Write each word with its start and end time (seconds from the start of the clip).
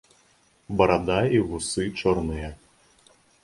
Барада 0.79 1.19
і 1.39 1.43
вусы 1.51 1.87
чорныя. 2.01 2.51